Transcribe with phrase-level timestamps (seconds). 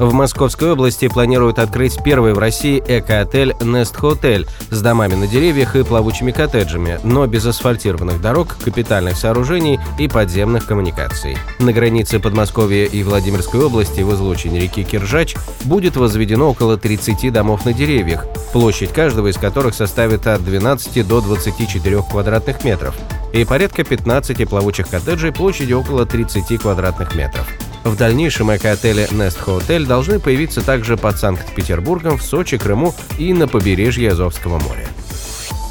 [0.00, 5.76] в Московской области планируют открыть первый в России эко-отель Nest Hotel с домами на деревьях
[5.76, 11.36] и плавучими коттеджами, но без асфальтированных дорог, капитальных сооружений и подземных коммуникаций.
[11.58, 17.66] На границе Подмосковья и Владимирской области в излучине реки Киржач будет возведено около 30 домов
[17.66, 22.94] на деревьях, площадь каждого из которых составит от 12 до 24 квадратных метров,
[23.34, 27.46] и порядка 15 плавучих коттеджей площадью около 30 квадратных метров.
[27.84, 33.48] В дальнейшем эко-отели Nest Hotel должны появиться также под Санкт-Петербургом, в Сочи, Крыму и на
[33.48, 34.86] побережье Азовского моря.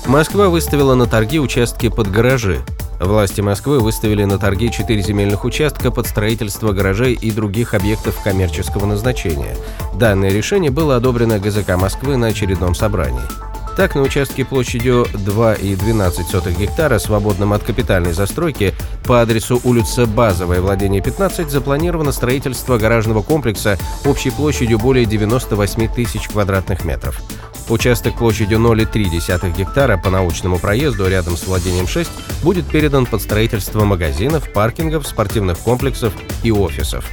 [0.07, 2.61] Москва выставила на торги участки под гаражи.
[2.99, 8.87] Власти Москвы выставили на торги четыре земельных участка под строительство гаражей и других объектов коммерческого
[8.87, 9.55] назначения.
[9.93, 13.48] Данное решение было одобрено ГЗК Москвы на очередном собрании.
[13.79, 18.73] Так, на участке площадью 2,12 гектара, свободном от капитальной застройки,
[19.05, 26.27] по адресу улица Базовая, владение 15, запланировано строительство гаражного комплекса общей площадью более 98 тысяч
[26.27, 27.21] квадратных метров.
[27.69, 32.11] Участок площадью 0,3 гектара по научному проезду рядом с владением 6
[32.43, 36.11] будет передан под строительство магазинов, паркингов, спортивных комплексов
[36.43, 37.05] и офисов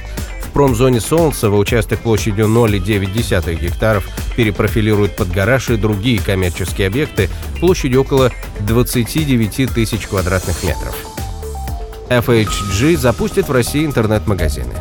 [0.57, 8.31] промзоне Солнцево участок площадью 0,9 гектаров перепрофилируют под гараж и другие коммерческие объекты площадью около
[8.61, 10.97] 29 тысяч квадратных метров.
[12.09, 14.73] FHG запустит в России интернет-магазины.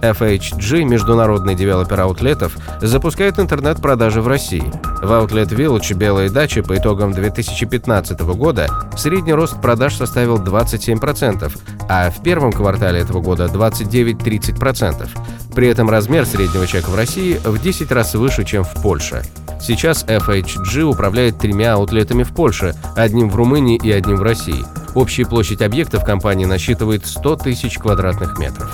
[0.00, 4.72] FHG, международный девелопер аутлетов, запускает интернет-продажи в России.
[5.02, 11.52] В Outlet Village «Белые дачи» по итогам 2015 года средний рост продаж составил 27%,
[11.88, 15.08] а в первом квартале этого года 29-30%.
[15.54, 19.22] При этом размер среднего чека в России в 10 раз выше, чем в Польше.
[19.60, 24.64] Сейчас FHG управляет тремя аутлетами в Польше, одним в Румынии и одним в России.
[24.94, 28.70] Общая площадь объектов компании насчитывает 100 тысяч квадратных метров.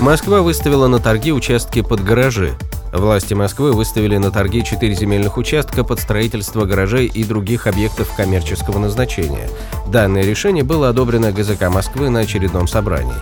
[0.00, 2.54] Москва выставила на торги участки под гаражи.
[2.92, 8.78] Власти Москвы выставили на торги четыре земельных участка под строительство гаражей и других объектов коммерческого
[8.78, 9.48] назначения.
[9.88, 13.14] Данное решение было одобрено ГЗК Москвы на очередном собрании.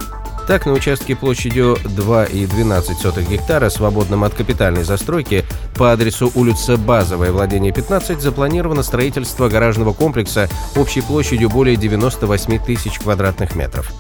[0.49, 5.45] Так, на участке площадью 2,12 гектара, свободном от капитальной застройки,
[5.77, 12.99] по адресу улица Базовая, владение 15, запланировано строительство гаражного комплекса общей площадью более 98 тысяч
[12.99, 13.91] квадратных метров.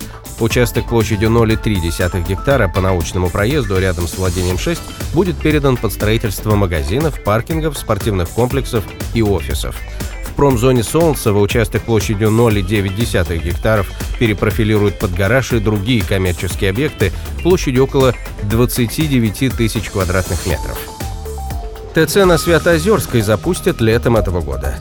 [0.41, 4.81] Участок площадью 0,3 гектара по научному проезду рядом с владением 6
[5.15, 8.85] будет передан под строительство магазинов, паркингов, спортивных комплексов
[9.15, 9.77] и офисов.
[10.25, 17.13] В промзоне Солнцево участок площадью 0,9 гектаров перепрофилируют под гараж и другие коммерческие объекты
[17.45, 20.77] площадью около 29 тысяч квадратных метров.
[21.95, 24.81] ТЦ на Святоозерской запустят летом этого года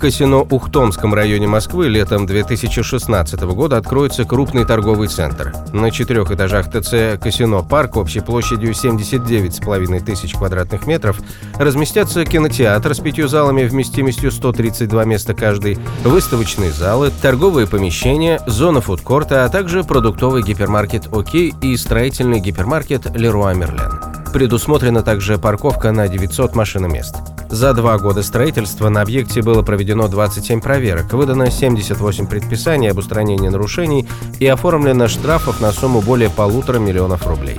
[0.00, 5.52] казино Ухтомском районе Москвы летом 2016 года откроется крупный торговый центр.
[5.74, 11.20] На четырех этажах ТЦ «Казино Парк» общей площадью 79,5 тысяч квадратных метров
[11.58, 19.44] разместятся кинотеатр с пятью залами вместимостью 132 места каждый, выставочные залы, торговые помещения, зона фудкорта,
[19.44, 24.00] а также продуктовый гипермаркет «Окей» и строительный гипермаркет «Леруа Мерлен».
[24.32, 27.16] Предусмотрена также парковка на 900 машиномест.
[27.50, 33.48] За два года строительства на объекте было проведено 27 проверок, выдано 78 предписаний об устранении
[33.48, 37.58] нарушений и оформлено штрафов на сумму более полутора миллионов рублей.